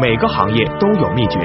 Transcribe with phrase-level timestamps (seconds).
[0.00, 1.40] 每个行业都有秘诀。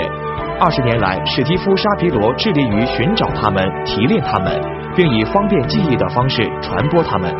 [0.59, 4.61] 二十年来，史蒂夫·沙皮罗致力于寻找他们、提炼他们，
[4.95, 7.33] 并以方便记忆的方式传播他们。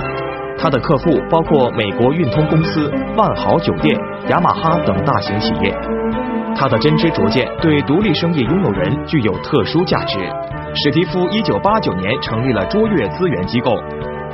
[0.57, 3.95] 他的客户包括美国运通公司、万豪酒店、
[4.27, 5.71] 雅马哈等大型企业。
[6.55, 10.17] 他的真知灼见对独立生意拥有人具有特殊价值。
[10.73, 13.71] 史蒂夫一九八九年成立了卓越资源机构。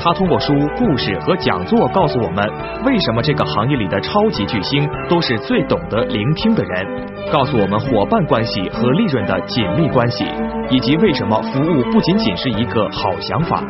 [0.02, 2.50] 他通过书、故事和讲座告诉我们，
[2.86, 10.24] 为什么这个行业里的超级巨星都是最懂得聆听的人，告诉我们伙伴关系和利润的紧密关系，
[10.70, 13.62] 以及为什么服务不仅仅是一个好想法。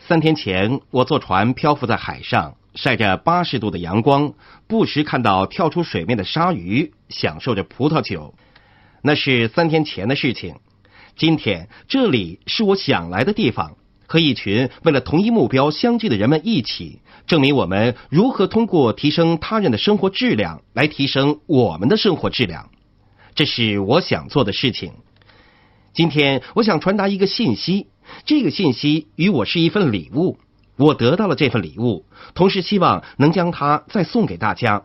[0.00, 4.34] 三天前，我坐船漂浮在海上，晒着八十度的阳光，
[4.66, 8.34] 不时看到跳出水面的鲨鱼，享受着葡萄酒。
[9.00, 10.56] 那是三天前的事情。
[11.16, 13.77] 今天，这里是我想来的地方。
[14.08, 22.70] 和一群为了同一目标相聚的人们一起，证明我们如何通过提升他人的生活质量来提升我们的生活质量。
[23.34, 24.94] 这是我想做的事情。
[25.92, 27.88] 今天我想传达一个信息，
[28.24, 30.38] 这个信息与我是一份礼物。
[30.76, 34.84] 我得到了这份礼物，同时希望能将它再送给大家。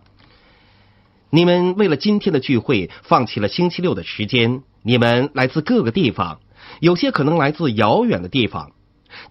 [1.30, 6.42] 你们为了今天的聚会放弃了星期六的时间，你们来自各个地方，
[6.82, 8.72] 有些可能来自遥远的地方。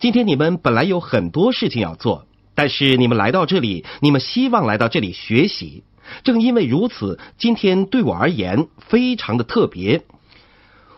[0.02, 5.84] 今天你们本来有很多事情要做，但是你们来到这里，你们希望来到这里学习。
[6.24, 10.02] 正因为如此，今天对我而言非常的特别。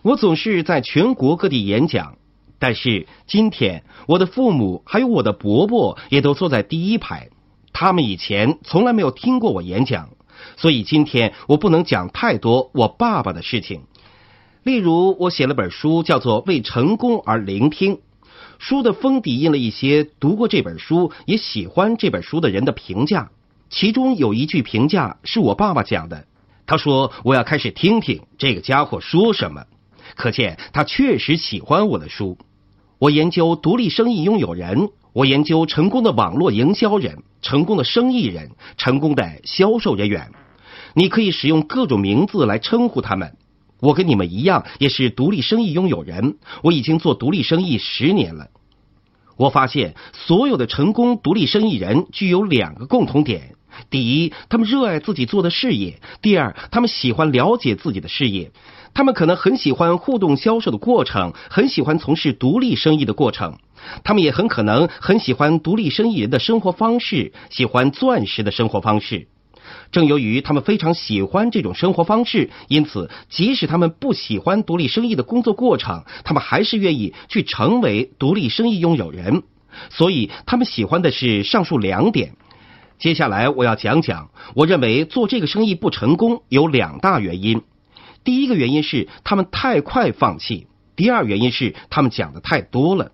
[0.00, 2.16] 我总是在全国各地演讲，
[2.58, 7.28] 但是今天我的父母还有我的伯伯也都坐在第一排，
[7.74, 10.08] 他们以前从来没有听过我演讲，
[10.56, 13.82] 所以今天我不能讲太多我爸爸的事情。
[14.62, 17.96] 例如，我写了本书，叫做《为成功而聆听》。
[18.66, 23.28] 书的封底印了一些读过这本书也喜欢这本书的人的评价，
[23.68, 26.24] 其中有一句评价是我爸爸讲的。
[26.64, 29.64] 他说：“我要开始听听这个家伙说什么。”
[30.16, 32.38] 可见他确实喜欢我的书。
[32.98, 40.32] 我研究独立生意拥有人，我研究成功的网络营销人、成功的生意人、成功的 销售人员。
[40.94, 43.36] 你可以使用各种名字来称呼他们。
[43.84, 46.38] 我跟你们一样，也是独立生意拥有人。
[46.62, 48.48] 我已经做独立生意十年了。
[49.36, 53.56] 我发现，所有的成功独立生意人具有两个共同点：
[53.90, 58.52] 第一，他们热爱自己做的事业；第二，他们喜欢了解自己的事业。
[58.94, 63.58] 他们可能很喜欢互动销售的过程，很喜欢从事独立生意的过程。
[64.02, 69.28] 他们也很可能很喜欢独立生意人的生活方式，喜欢钻石的生活方式。
[69.92, 79.42] 正由于他们非常喜欢这种生活方式，因此即使他们不喜欢独立生意的工作过程，他们还是愿意去成为独立生意拥有人。
[79.90, 82.36] 所以他们喜欢的是上述两点。
[82.98, 87.62] 接下来我要讲讲，我认为做这个生意不成功有两大原因。
[88.22, 93.10] 第一个原因是他们太快放弃；第二原因是他们讲的太多了。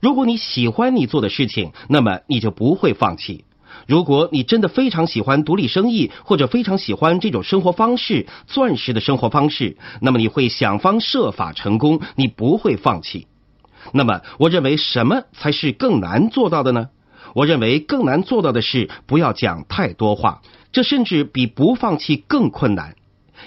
[0.00, 3.44] 如果你喜欢你做的事情，那么你就不会放弃。
[3.86, 13.26] 如果你真的非常喜欢独立生意，或者非常喜欢这种生活方式——钻石的生活方式，那么你会想方设法成功，你不会放弃。
[13.92, 16.88] 那么，我认为什么才是更难做到的呢？
[17.34, 20.40] 我认为更难做到的是不要讲太多话，
[20.72, 22.94] 这甚至比不放弃更困难。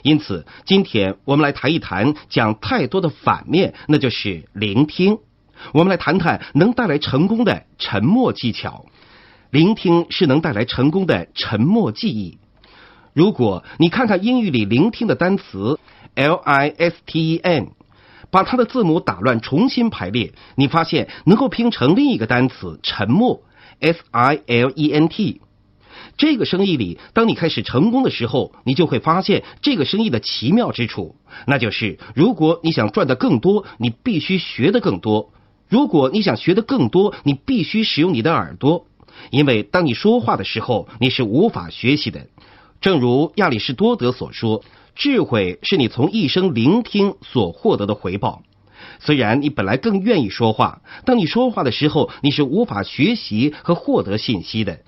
[0.04, 5.18] 因此，今天我们来谈一谈讲太多的反面，那就是聆听。
[5.74, 8.86] 我们来谈谈能带来成功的沉默技巧。
[9.50, 12.38] 聆听是能带来成功的沉默记忆。
[13.14, 15.80] 如果你看看英语里聆听的单词
[16.16, 17.72] l i s t e n，
[18.30, 23.42] 把它的字母打乱重新排列，你发现能够拼成另一个单词沉默
[23.80, 25.42] s i l e n t。
[26.18, 31.16] 这个生意里，当你开始成功的时候，你就会发现这个生意的奇妙之处，
[31.46, 35.32] 那就是如果你想赚得更多，你必须学得更多；
[35.70, 38.86] 如果你想学得更多，你必须使用你的耳朵。
[39.32, 42.28] 因为当你说话的时候，你是无法学习的。
[42.82, 44.64] 正如亚里士多德所说
[44.96, 48.44] ：“智慧是你从一生聆听所获得的回报。”
[49.00, 54.80] 虽然你本来更愿意说话，当你说话的时候，你是无法学习和获得信息的。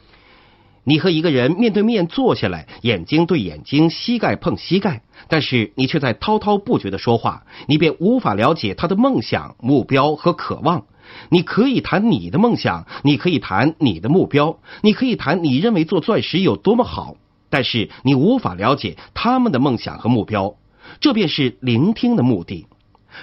[0.84, 10.86] 你和一个人面对面坐下来，眼睛对眼睛，膝盖碰膝盖，但是你却在滔滔不绝的说话，你便无法了解他的梦想、目标和渴望。
[11.30, 17.16] 你可以谈你的梦想，你可以谈你的目标，你可以谈你认为做钻石有多么好，
[17.50, 20.56] 但是你无法了解他们的梦想和目标。
[21.00, 22.66] 这便是聆听的目的：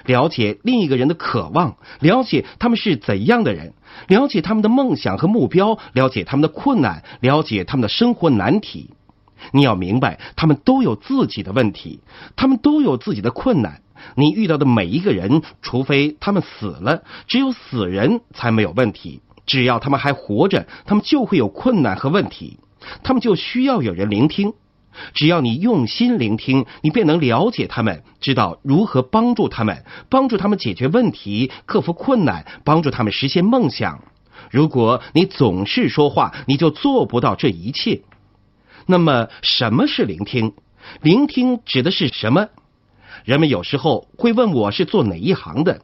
[0.04, 3.74] 了解另一个人的渴望，了解他们是怎样的人，
[4.08, 8.90] 了解他们的梦想和目标，了解他们的困难，了解他们的生活难题。
[9.52, 12.00] 你要明白，他们都有自己的问题，
[12.36, 13.82] 他们都有自己的困难。
[14.14, 19.20] 你遇到的每一个人，除非他们死了，只有死人才没有问题。
[19.46, 22.58] 只要他们还活着，他们就会有困难和问题，
[23.02, 24.54] 他们就需要有人聆听。
[25.12, 34.02] 只要你用心聆听，你便能了解他们，知道如何帮助他们，帮助他们解决问题、克服困难，帮助他们实现梦想。
[34.50, 38.02] 如果你总是说话，你就做不到这一切。
[38.86, 40.54] 那么，什么是聆听？
[41.02, 42.48] 聆听指的是什么？
[43.26, 45.80] 人们有时候会问我是做哪一行的？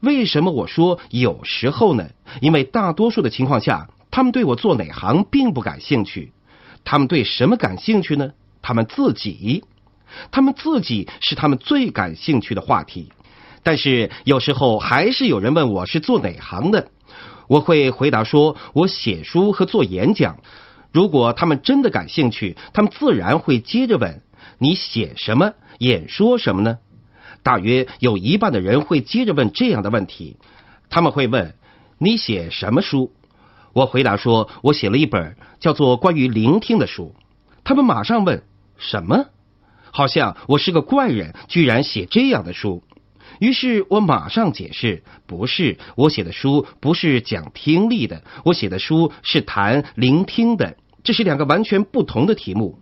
[0.00, 2.08] 为什么我说有时候呢？
[2.40, 6.32] 因为大多数的情况下，他们对我做哪行并不感兴趣。
[6.82, 8.32] 他们对什么感兴趣呢？
[8.62, 9.62] 他们自己，
[10.32, 13.12] 他们自己是他们最感兴趣的话题。
[13.62, 16.88] 但是有时候还是有人问我是做哪行的，
[17.46, 20.36] 我会回答说我写书和做演讲。
[20.90, 24.20] 如果他们真的感兴趣，他们自然会接着问
[24.58, 25.52] 你写什么、
[25.82, 26.78] 演说什么呢？
[27.42, 30.36] 大约有一半的人会接着问这样的问题，
[30.90, 31.56] 他们会问
[31.98, 33.12] 你写什么书？
[33.72, 37.16] 我回答说我写了一本叫做《关于聆听》的书。
[37.64, 38.44] 他们马上问
[38.78, 39.26] 什么？
[39.90, 42.84] 好像我是个怪人，居然写这样的书。
[43.40, 52.78] 于是我马上解释，不是我写的书，不是讲听力的，我写的书是谈聆听的，这是两个完全不同的题目。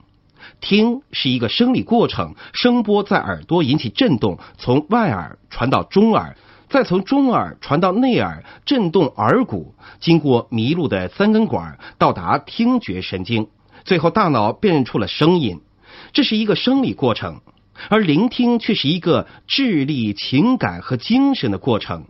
[0.60, 6.36] 听是一个生理过程，声波在耳朵引起震动，从外耳传到中耳，
[6.68, 13.48] 再从中耳传到内耳，震动耳骨，经过迷路的三根管，到达听觉神经，
[13.84, 15.60] 最后大脑辨认出了声音。
[16.12, 17.40] 这是一个生理过程。
[17.88, 22.04] 而聆听却是一个智力、情感和精神的过程。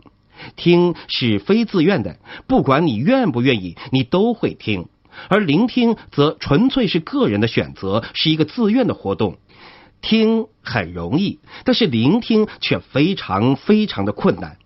[0.57, 4.89] 听是非自愿的，不管你愿不愿意，你都会听；
[5.29, 9.37] 而聆听则纯粹是个人的选择，是一个自愿的活动。
[10.01, 14.57] 听很容易，但是聆听却非常非常的困难。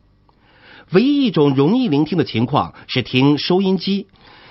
[0.92, 4.08] 唯一一种容易聆听的情况是听收音机，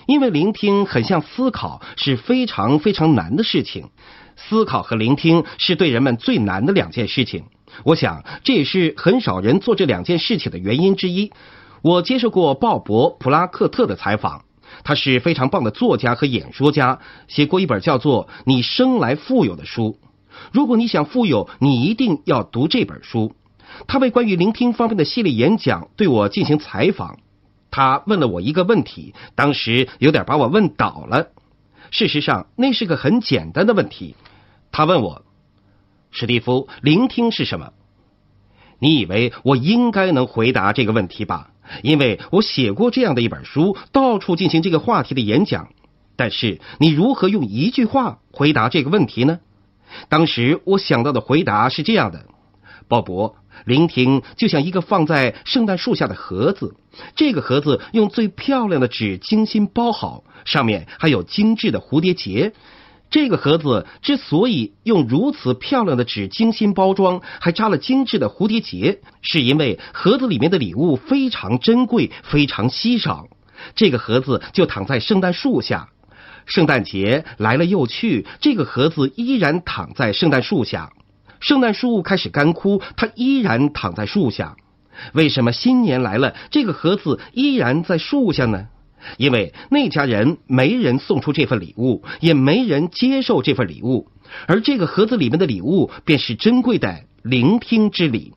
[0.06, 3.88] 因为聆听很像思考，是非常非常难的事情。
[4.36, 7.44] 思考和聆听是对人们最难的两件事情。
[7.84, 11.32] 我想这也是很少人做这两件事情的原因之一。
[11.82, 14.44] 我接受过鲍勃·普拉克特的采访，
[14.82, 16.98] 他是非常棒的作家和演说家，
[17.28, 19.98] 写过一本叫做《你生来富有的书》。
[20.52, 23.34] 如果你想富有，你一定要读这本书。
[23.86, 27.18] 他为关于聆听方面的系列演讲对我进行采访。
[27.70, 31.28] 他问了我一个问题，当时有点把我问倒了。
[31.90, 34.16] 事实上，那是个很简单的问题。
[34.70, 35.22] 他问我
[36.10, 37.72] ：“史蒂夫，聆听是什么？”
[38.80, 41.50] 你以为我应该能回答这个问题吧？
[41.82, 45.68] 因为我写过这样的一本书，到处进行这个话题的演讲。
[46.16, 49.40] 但是，你如何用一句话回答这个问题呢？
[50.08, 52.26] 当时我想到的回答是这样的：
[52.88, 53.34] 鲍勃。
[53.64, 56.74] 聆听就像一个放在圣诞树下的盒子，
[57.14, 62.52] 这个盒子用最漂亮的纸精心包好，上面还有精致的蝴蝶结。
[63.10, 73.28] 这个盒子之所以用如此漂亮的纸精心包装，还扎了精致的蝴蝶结，是因为盒子里面的礼物非常珍贵、非常稀少。
[73.76, 75.90] 这个盒子就躺在圣诞树下，
[76.44, 80.90] 圣诞节来了又去，这个盒子依然躺在圣诞树下。
[81.40, 84.56] 圣诞树开始干枯，它依然躺在树下。
[85.12, 88.66] 为什么新年来了，这个盒子依然在树下呢？
[89.16, 94.08] 因为那家人没人送出这份礼物，也没人接受这份礼物，
[94.46, 98.32] 而这个盒子里面的礼物便是珍贵的聆听之礼。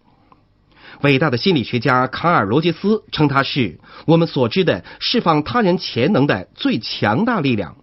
[1.01, 7.77] 伟大的心理学家卡尔·罗杰斯称它是我们所知的释放他人潜能的最强大力量。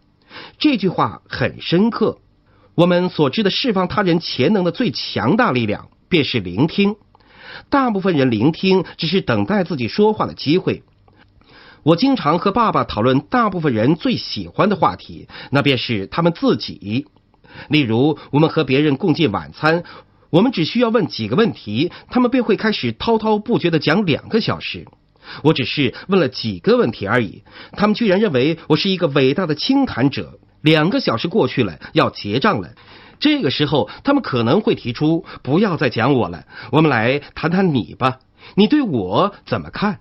[0.59, 2.19] 这句话很深刻。
[2.75, 6.97] 我们所知的释放他人潜能的最强大力量，便是聆听。
[7.71, 10.83] 大部分人聆听，只是等待自己说话的机会。
[11.85, 17.07] 我经常和爸爸讨论大部分人最喜欢的话题，那便是他们自己。
[17.69, 19.85] 例如，我们和别人共进晚餐，
[20.31, 24.87] 我们只需要问几个问题，他们便会开始滔滔不绝的讲两个小时。
[25.43, 30.39] 我只是问了几个问题而已，他们居然认为我是一个伟大的清谈者。
[30.63, 32.71] 两个小时过去了，要结账了。
[33.21, 38.19] 这个时候，他们可能会提出：“不要再讲我了，我们来谈谈你吧。
[38.55, 39.99] 你对我怎么看？”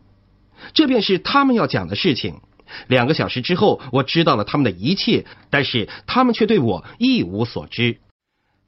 [0.73, 2.41] 这便是他们要讲的事情。
[2.87, 7.97] 两个小时之后，我知道了他们的一切，但是他们却对我一无所知。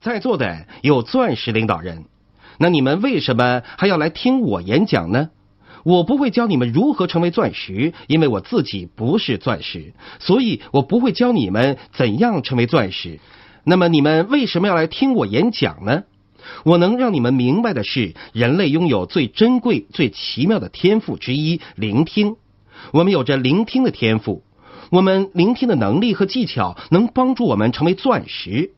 [0.02, 2.06] 在座的有钻石领导人，
[2.60, 5.30] 那你们为什么还要来听我演讲呢？
[5.84, 13.20] 我不会教你们如何成为钻石，因为我自己不是钻石，所以我不会教你们怎样成为钻石。
[13.64, 16.04] 那么你们为什么要来听我演讲呢？
[16.64, 22.36] 我能让你们明白的是，人类拥有最珍贵、最奇妙的天赋之一——聆听。
[22.92, 24.44] 我们有着聆听的天赋，
[24.92, 28.72] 我们聆听的能力和技巧能帮助我们成为钻石。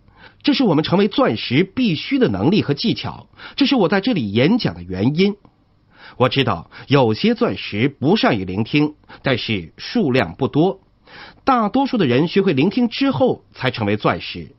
[0.44, 3.28] 这是我们成为钻石必须的能力和技巧。
[3.56, 5.36] 这是我在这里演讲的原因。
[6.16, 10.80] 我知道有些钻石不善于聆听，但是数量不多。
[11.44, 14.56] 大多数的人学会聆听之后才成为钻石。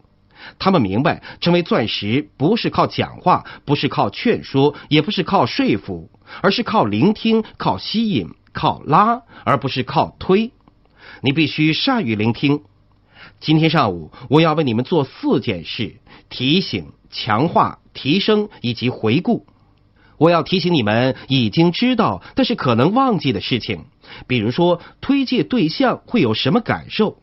[0.58, 10.52] 他们明白，成为钻石不是靠讲话，不是靠劝说，也不是靠说服，而是靠聆听、靠吸引、靠拉，而不是靠推。
[11.22, 12.62] 你必须善于聆听。
[13.40, 15.96] 今天上午，我要为你们做四件事：
[16.28, 19.46] 提醒、强化、提升以及回顾。
[20.16, 23.84] 我要提醒你们已经知道但是可能忘记的事情，
[24.26, 27.20] 比如说推介对象会有什么感受。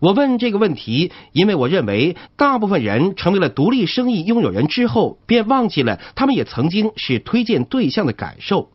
[0.00, 8.70] 我问这个问题，因为我认为大部分人成为了独立生意拥有人之后，便忘记了他们也曾经是推荐对象的感受。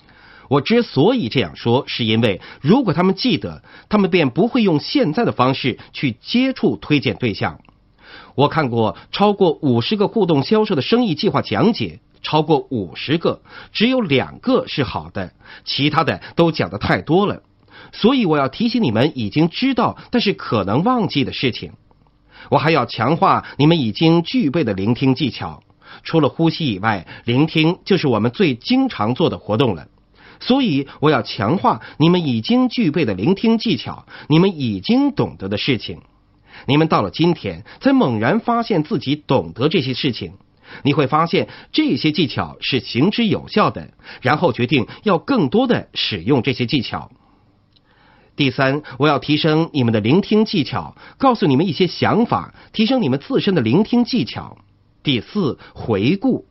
[0.47, 7.59] 我之所以这样说，是因为如果他们记得，他们便不会用现在的方式去接触推荐对象。
[8.33, 13.41] 我看过超过五十个互动销售的生意计划讲解，超过五十个，
[13.73, 15.33] 只有两个是好的，
[15.65, 17.43] 其他的都讲的太多了。
[17.91, 21.73] 所以我要提醒你们已经知道但是可能忘记的事情。
[22.49, 25.63] 我还要强化你们已经具备的聆听技巧。
[26.03, 29.87] 除了呼吸以外，聆听就是我们最经常做的活动了。
[30.39, 36.01] 所以我要强化你们已经具备的聆听技巧，你们已经懂得的事情。
[36.65, 40.33] 你们到了今天才猛然发现自己懂得这些事情，
[40.83, 47.11] 你会发现这些技巧是行之有效的，然后决定要更多的使用这些技巧。
[48.39, 54.57] 第三，我要提升你们的聆听技巧，告诉你们一些想法，提升你们自身的聆听技巧。
[55.03, 56.45] 第四，回顾，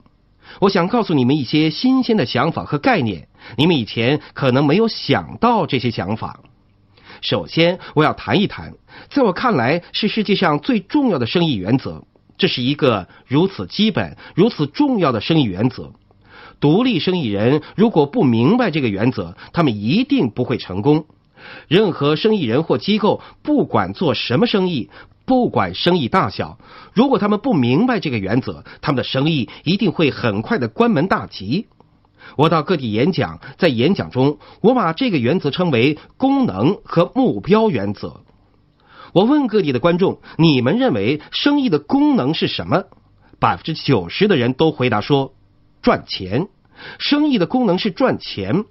[0.60, 6.40] 我想告诉你们一些新鲜的想法和概念，你们以前可能没有想到这些想法。
[7.22, 8.74] 首先，我要谈一谈，
[9.08, 12.04] 在我看来是世界上最重要的生意原则。
[12.36, 15.94] 这是一个如此基本、如此重要的生意原则。
[16.60, 21.06] 独立生意人如果不明白这个原则，他们一定不会成功。
[21.68, 24.90] 任何生意人或机构，不管做什么生意，
[25.24, 26.58] 不管生意大小，
[26.94, 31.66] 如果他们不明白这个原则，他们的生意一定会很快的关门大吉。
[32.36, 38.20] 我到各地演讲，在演讲中，我把这个原则称为功能和目标原则。
[39.14, 42.84] 我问各地的观众：你们认为生意的功能是什么？
[43.40, 45.34] 百分之九十的人都回答说：
[45.80, 46.48] 赚钱。
[46.98, 48.64] 生意的功能是赚钱。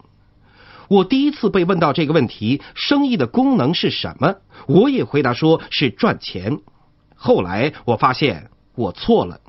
[0.88, 4.36] 我第一次被问到这个问题：生意的功能是什么？
[4.68, 6.60] 我也回答说是赚钱。
[7.16, 9.40] 后来我发现我错了。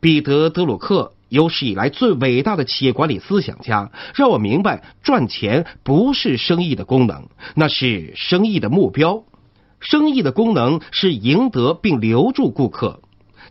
[0.00, 9.24] 彼得·德鲁克有史以来最伟大的企业管理思想家，让我明白赚钱不是生意的功能，那是生意的目标。
[9.80, 13.00] 生意的功能是赢得并留住顾客。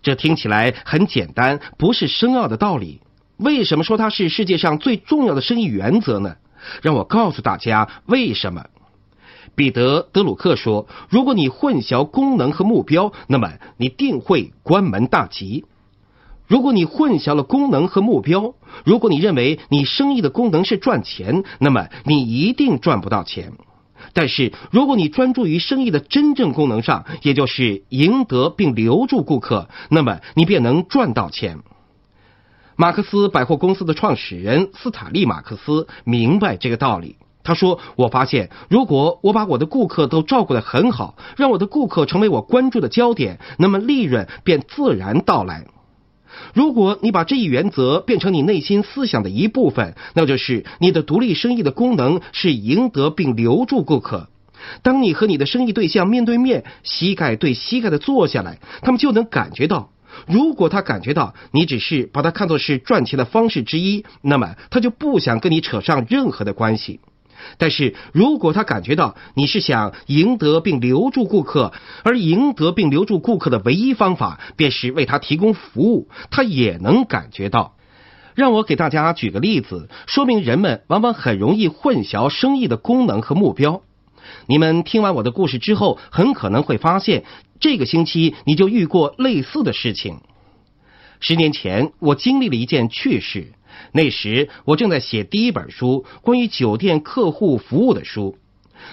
[0.01, 3.01] 这听起来很简单，不是深奥的道理。
[3.37, 6.35] 为什么说它是世界上最重要的生意原则呢？
[6.81, 8.65] 让我告诉大家为什么。
[9.55, 15.63] 彼得·德鲁克说：“如果你混淆功能和目标，那么你定会关门大吉。
[16.47, 18.53] 如果你混淆了功能和目标，
[18.83, 23.53] 如果你认为你生意的功能是赚钱，那么你一定赚不到钱。
[24.13, 31.59] 但是，如果你专注于生意的真正功能上，也就是赢得并留住顾客，那么你便能赚到钱。”
[32.77, 37.15] 马克思百货公司的创始人斯塔利马克思明白这个道理。
[37.43, 45.67] 他说：“我发现，如果我把我的顾客都照顾得很好，让我的顾客成为我关注的焦点，那么利润便自然到来。
[46.53, 54.27] 如果你把这一原则变成你内心思想的一部分，那就是你的独立生意的功能是赢得并留住顾客。
[54.81, 59.91] 当你和你的生意对象面对面，膝盖对膝盖的坐下来，他们就能感觉到。”
[60.27, 66.99] 如果他感觉到你只是把他看作是赚钱的方式之一，那么他就不想跟你扯上任何的关系。
[67.57, 77.75] 但是如果他感觉到你是想赢得并留住顾客，而赢得并留住顾客的唯一方法便是为他提供服务，他也能感觉到。
[78.33, 83.81] 让我给大家举个例子，说明人们往往很容易混淆生意的功能和目标。
[84.47, 87.23] 你们听完我的故事之后，很可能会发现，
[87.59, 90.19] 这个星期你就遇过类似的事情。
[91.19, 93.53] 十年前，我经历了一件趣事。
[93.91, 98.37] 那时，我正在写第一本书，关于酒店客户服务的书。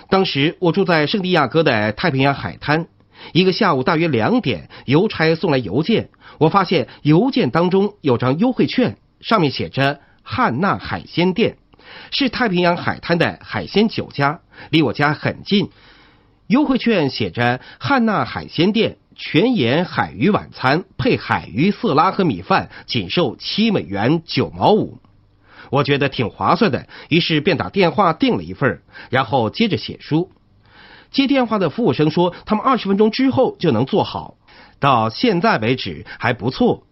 [0.08, 2.86] 当时，我住在圣地亚哥的太平洋海滩。
[3.32, 11.58] 一个下午大约两点，邮差送来邮件，我发现邮件当中有张优惠券，上面写着“汉娜海鲜店”，
[12.10, 15.70] 是太平洋海滩的海鲜酒家，离我家很近。
[16.46, 24.98] 优惠券写着“汉娜海鲜店全盐海鱼晚餐配海鱼色拉和米饭，仅售七美元九毛五”。
[25.70, 30.30] 我觉得挺划算的，于是便打电话订了一份，然后接着写书。
[31.10, 34.36] 接电话的服务生说，他们二十分钟之后就能做好。
[34.78, 36.86] 到现在为止还不错。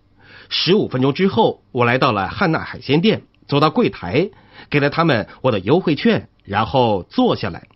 [0.49, 4.31] 十五分钟之后，我来到了汉娜海鲜店，走到柜台，
[4.69, 7.69] 给了他们我的优惠券，然后坐下来。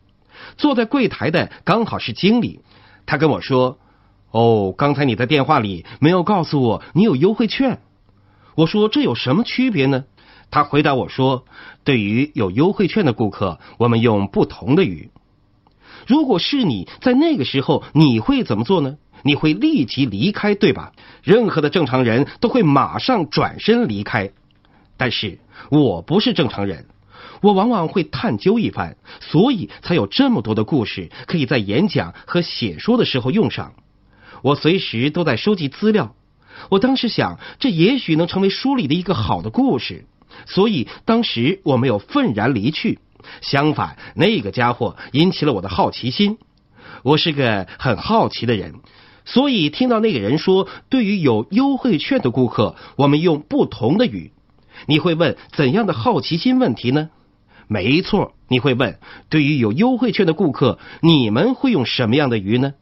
[0.56, 2.60] 坐在柜台的刚好是经理，
[3.06, 3.78] 他跟我说
[4.30, 7.80] ：“哦，刚才你在电话里没有告诉我你有优惠券。”
[8.56, 10.04] 我说：“这有什么区别呢？”
[10.50, 11.44] 他回答我说
[11.82, 15.10] ：“对于有优惠券的顾客，我们用不同的语。
[16.06, 18.98] 如果是你在那个时候，你会怎么做呢？
[19.22, 20.92] 你会立即离开，对吧？
[21.22, 24.30] 任何的正常人都会马上转身离开。
[24.96, 25.38] 但是
[25.70, 26.86] 我不是正常人，
[27.42, 33.74] 我往往会探究一番，所以才有这么多的故事可以在演讲和写书的时候用上。
[34.42, 36.14] 我随时都在收集资料。
[36.70, 40.06] 我当时想，这也许能成为书里的一个好的故事。”
[40.46, 42.98] 所以当时我没有愤然离去，
[43.40, 46.38] 相反，那个家伙引起了我的好奇心。
[47.04, 48.74] 我是个很好奇的人，
[49.24, 54.32] 所以听到那个人说，对于有优惠券的顾客，我们用不同的语。
[54.86, 57.10] 你会问怎样的好奇心问题呢？
[57.66, 58.98] 没错，你会问，
[59.30, 62.74] 对于有优惠券的顾客，你们会用什么样的鱼呢？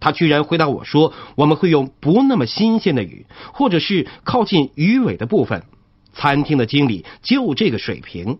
[0.00, 5.64] 他居然回答我说，我们会用不那么新鲜的鱼，或者是靠近鱼尾的部分。
[6.12, 8.38] 餐厅的经理就这个水平，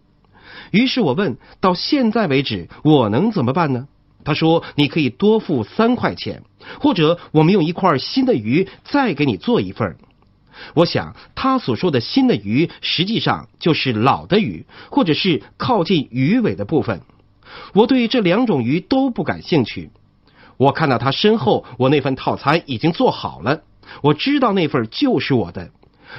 [0.70, 3.88] 于是我问：到现在为止，我能怎么办呢？
[4.24, 6.42] 他说：你可以多付三块钱，
[6.80, 9.96] 或者我们用一块新的鱼再给你做一份。
[10.74, 17.02] 我想他所说的新的鱼，实际上就是老的鱼，或者是靠近鱼尾的部分。
[17.72, 19.90] 我对这两种鱼都不感兴趣。
[20.56, 23.62] 我看到他身后，我那份套餐已经做好了，
[24.02, 25.70] 我知道那份就是我的。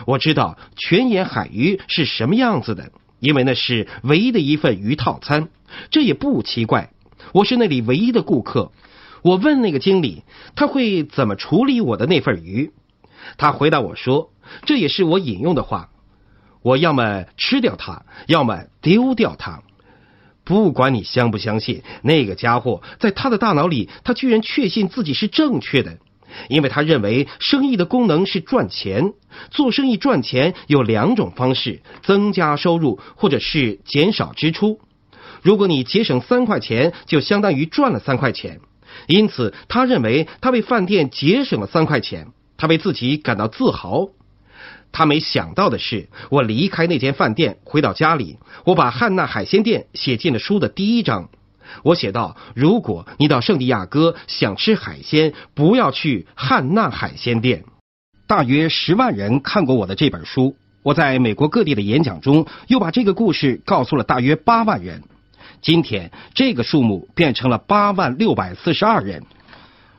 [0.05, 5.47] 我知道全眼海鱼是什么样子的，因为那是唯一的一份鱼套餐。
[5.89, 6.91] 这也不奇怪，
[7.33, 8.71] 我是那里唯一的顾客。
[9.23, 10.23] 我问那个经理，
[10.55, 12.71] 他会怎么处理我的那份鱼？
[13.37, 14.31] 他回答我说
[14.65, 15.89] ：“这也是我引用的话，
[16.61, 19.61] 我要么吃掉它，要么丢掉它。
[20.43, 25.97] 不管你相不相信，那个家伙在他的大脑里，他居然确信自己是正确的。”
[26.49, 29.13] 因为他认为生意的功能是赚钱，
[29.51, 34.81] 做生意赚钱有两种方式：增加收入或者是减少支出。
[35.41, 38.59] 如果你节省三块钱，就相当于赚了三块钱。
[39.07, 44.09] 因此，他认为他为饭店节省了三块钱，他为自己感到自豪。
[44.91, 51.29] 他没想到的是，我离开那间饭店，回到家里，我把汉娜海鲜店写进了书的第一章。
[51.83, 57.65] 我写道：“如果你到圣地亚哥想吃海鲜，不要去汉娜海鲜店。”
[58.27, 60.55] 大约十万人看过我的这本书。
[60.81, 65.03] 我在美国各地的演讲中，又把这个故事告诉了大约八万人。
[65.61, 69.23] 今天，这个数目变成了八万六百四十二人。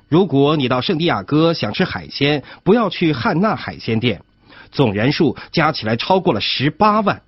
[0.09, 4.23] 如果你到圣地亚哥想吃海鲜，不要去汉娜海鲜店。
[4.71, 7.23] 总人数加起来超过了十八万。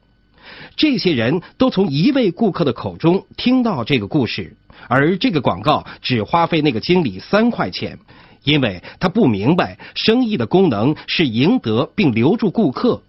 [0.76, 4.56] 这些人都从一位顾客的口中听到这个故事，
[4.88, 7.98] 而这个广告只花费那个经理三块钱，
[8.44, 13.02] 因为他不明白生意的功能是赢得并留住顾客。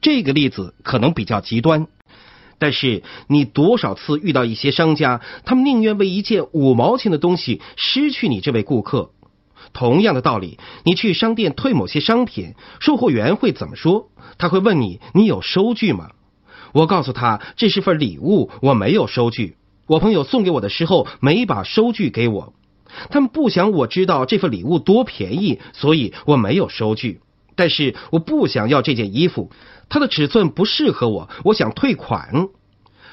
[0.00, 1.86] 这个例子可能比较极端，
[2.58, 9.10] 但是你多少次遇到一些商家，他们宁愿为一件五毛钱的东西失去你这位顾客。
[9.76, 14.08] 同样的道理，你去商店退某些商品，售货员会怎么说？
[14.38, 16.12] 他会问你：“你有收据吗？”
[16.72, 19.56] 我告诉他这是份礼物，我没有收据。
[19.86, 22.54] 我朋友送给我的时候没把收据给我，
[23.10, 27.20] 他们不想我知道这份礼物多便宜，所以我没有收据。
[27.54, 29.50] 但是我不想要这件衣服，
[29.90, 32.48] 它的尺寸不适合我，我想退款。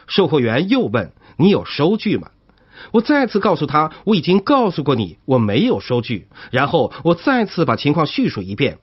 [0.08, 2.30] 售货员又问你有收据吗？
[2.92, 8.80] 我再次告诉他我已经告诉过你我没有收据，然后我再次把情况叙述一遍。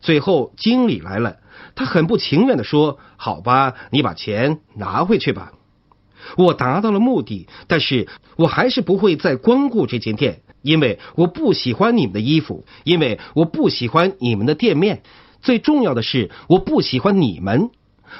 [0.00, 1.36] 最后经理来了。
[1.74, 5.52] 他很不情愿的说：“好吧，你把钱拿回去吧。”
[6.36, 15.02] 我达到了目的，但是我还是不会再光顾这间店，因为我不喜欢你们的衣服，因为我不喜欢你们的店面。
[15.40, 17.70] 最重要的是，我不喜欢你们。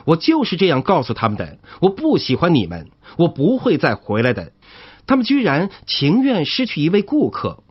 [0.04, 1.58] 我就是这样告诉他们的。
[1.80, 4.52] 我不喜欢你们，我不会再回来的。
[5.07, 7.62] 他们居然情愿失去一位顾客。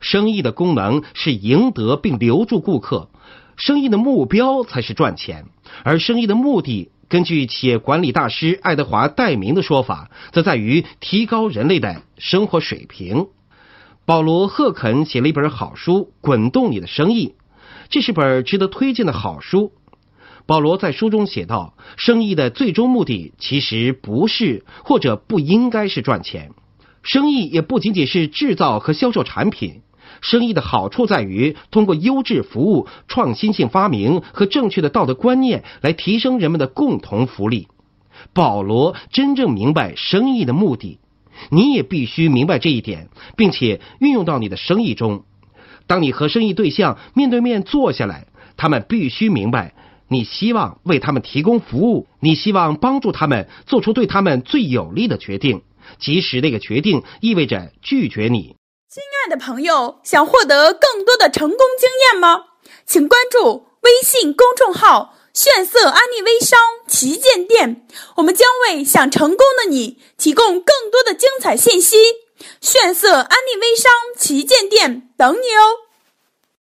[0.00, 3.08] 生意的功能是赢得并留住顾客，
[3.56, 5.46] 生意的目标才是赚钱，
[5.84, 13.28] 而生意的目的，根据企业管理大师爱德华·戴明的说法，则在于提高人类的生活水平。
[14.04, 17.28] 保罗·赫肯写了一本好书《滚动你的生意》，
[17.88, 19.72] 这是本值得推荐的好书。
[20.46, 26.52] 保罗在书中写道：“生意的最终目的其实不是或者不应该是赚钱，
[27.02, 29.82] 生意也不仅仅是制造和销售产品。
[30.22, 37.68] 生意的好处在于通过优质服务、创新性发明和正确的道德观念来提升人们的共同福利。”
[38.32, 41.00] 保罗真正明白生意的目的。
[41.50, 45.24] 你也必须明白这一点，并且运用到你的生意中。
[45.86, 49.74] 当你和生意对象面对面坐下来，他们必须明白
[50.08, 55.62] 你希望为他们提供服务，你希望帮助他们做出对他们最有利的决定，
[55.98, 58.56] 即使那个决定意味着拒绝你。
[58.88, 62.44] 亲爱的朋友，想获得更多的成功经验吗？
[62.86, 65.14] 请关注微信公众号。
[65.36, 71.98] 炫色安利微商旗舰店，我们将为想成功的你提供更多的精彩信息。
[72.62, 75.85] 炫色安利微商旗舰店等你哦。